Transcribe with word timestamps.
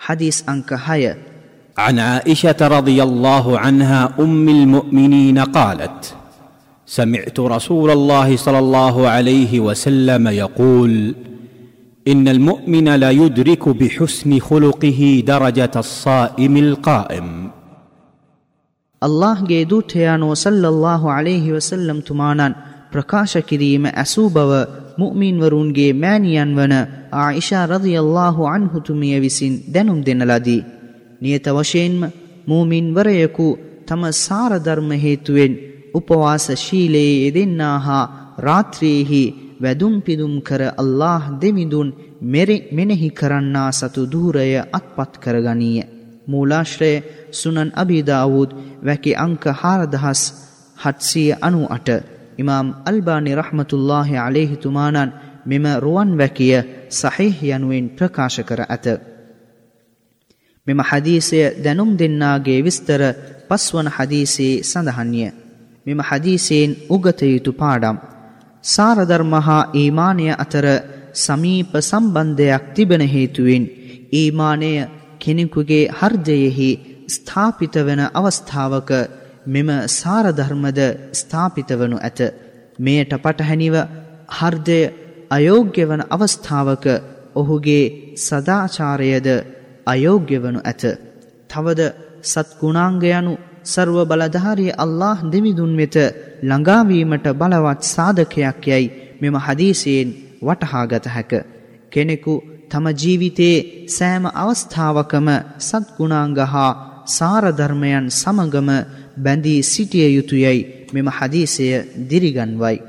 حديث 0.00 0.36
أنك 0.48 0.72
هيا 0.80 1.14
عن 1.76 1.98
عائشه 2.00 2.60
رضي 2.76 3.02
الله 3.02 3.58
عنها 3.58 4.00
ام 4.20 4.46
المؤمنين 4.50 5.38
قالت 5.50 6.00
سمعت 6.88 7.40
رسول 7.56 7.88
الله 7.90 8.36
صلى 8.36 8.58
الله 8.58 8.96
عليه 9.08 9.52
وسلم 9.60 10.24
يقول 10.44 10.92
ان 12.06 12.28
المؤمن 12.28 12.88
لا 12.94 13.10
يدرك 13.12 13.64
بحسن 13.70 14.30
خلقه 14.40 15.00
درجه 15.26 15.74
الصائم 15.76 16.54
القائم 16.56 17.28
ಅಲ್ಲಾಹ್ಗೆ 19.02 19.58
ದೂತಯಾನೋ 19.70 20.28
ಸಲ್ಲಲ್ಲಾಹು 20.42 21.06
ಅಲೇಹಿ 21.16 21.50
ವಸಲ್ಲಂ 21.50 21.98
ತುಮಾನನ್ 22.08 22.54
ಪ್ರಕಾಶ 22.94 23.42
ಕಿರೀಮ 23.48 23.86
ಅಸೂ 24.02 24.22
ಬವ 24.28 24.50
ಮುಅ್ಮಿನ್ವರುನ್ಗೆ 25.00 25.86
ಮ್ಯಾನಿಯನ್ 26.04 26.52
ආයිෂා 27.13 27.65
රදියල්ලාහු 27.65 28.41
අන්හුතුමිය 28.47 29.19
විසින් 29.21 29.53
දැනුම් 29.73 29.99
දෙන 30.05 30.21
ලදී. 30.27 30.65
නියත 31.21 31.45
වශයෙන්ම 31.49 32.01
මූමින්වරයෙකු 32.47 33.47
තම 33.85 34.03
සාරධර්ම 34.17 34.89
හේතුවෙන් 34.95 35.53
උපවාස 35.93 36.45
ශීලයේ 36.57 37.13
යෙදෙන්නා 37.25 37.77
හා 37.79 38.05
රාත්‍රියෙහි 38.39 39.23
වැදුම් 39.61 39.95
පිදුම් 40.01 40.33
කර 40.41 40.61
අල්له 40.73 41.23
දෙවිඳුන් 41.41 41.89
මෙනෙහි 42.71 43.09
කරන්නා 43.09 43.71
සතු 43.71 44.01
දූරය 44.11 44.51
අත්පත් 44.71 45.13
කරගනීය. 45.17 45.87
මූලාශ්‍රය 46.27 46.93
සුනන් 47.31 47.71
අභිදාවූත් 47.75 48.55
වැකි 48.85 49.11
අංක 49.15 49.43
හාරදහස් 49.61 50.21
හත්සිය 50.77 51.31
අනු 51.41 51.61
අට 51.67 51.89
ඉමාම් 52.37 52.67
අල්බානි 52.85 53.35
රහමතුල්له 53.35 54.09
අලෙහිතුමානන් 54.17 55.15
මෙම 55.45 55.65
රුවන් 55.77 56.11
වැකිය 56.17 56.55
සහිහ 56.91 57.35
යනුවෙන් 57.47 57.85
ප්‍රකාශ 57.89 58.39
කර 58.41 58.61
ඇත. 58.65 58.85
මෙම 60.67 60.79
හදීසය 60.81 61.39
දැනුම් 61.57 61.91
දෙන්නාගේ 61.95 62.59
විස්තර 62.61 63.01
පස්වන 63.49 63.87
හදීසේ 63.89 64.61
සඳහන්ය. 64.63 65.25
මෙම 65.85 65.99
හදීසයෙන් 66.01 66.71
උගත 66.89 67.19
යුතු 67.25 67.51
පාඩම්. 67.53 67.97
සාරධර්ම 68.63 69.33
හා 69.39 69.69
ඊමානය 69.73 70.27
අතර 70.35 70.65
සමීප 71.15 71.71
සම්බන්ධයක් 71.81 72.63
තිබෙන 72.75 73.03
හේතුවෙන් 73.05 73.63
ඊමානය 74.13 74.71
කෙනෙකුගේ 75.19 75.91
හර්ජයෙහි 75.91 76.69
ස්ථාපිත 77.07 77.75
වන 77.77 78.01
අවස්ථාවක 78.11 78.91
මෙම 79.45 79.69
සාරධර්මද 79.91 80.79
ස්ථාපිත 81.13 81.69
වනු 81.71 81.97
ඇත. 81.99 82.19
මෙයට 82.79 83.11
පටහැනිව 83.15 83.75
හර්ජය 84.29 84.79
අයෝග්‍ය 85.31 85.77
වන 85.81 86.01
අවස්ථාවක 86.07 86.85
ඔහුගේ 87.35 87.85
සදාචාරයද 88.17 89.27
අයෝග්‍ය 89.85 90.35
වනු 90.37 90.59
ඇත. 90.61 90.83
තවද 91.49 91.81
සත්ගුණාංගයනු 92.23 93.33
සර්ව 93.65 93.97
බලධාරිය 94.03 94.75
අල්له 94.75 95.17
දෙවිදුන් 95.25 95.73
වෙත 95.77 95.95
ළඟාවීමට 96.41 97.25
බලවත් 97.33 97.81
සාධකයක් 97.85 98.63
යැයි 98.63 98.93
මෙම 99.21 99.35
හදීසයෙන් 99.37 100.09
වටහාගත 100.41 101.05
හැක. 101.07 101.31
කෙනෙකු 101.91 102.33
තම 102.69 102.85
ජීවිතයේ 102.93 103.65
සෑම 103.87 104.25
අවස්ථාවකම 104.35 105.27
සත්ගුණාංග 105.59 106.37
හා 106.45 106.71
සාරධර්මයන් 107.07 108.05
සමගම 108.11 108.69
බැඳී 109.17 109.61
සිටිය 109.63 110.09
යුතුයයි 110.09 110.59
මෙම 110.93 111.07
හදීසය 111.09 111.65
දිරිගන්වයි. 112.09 112.88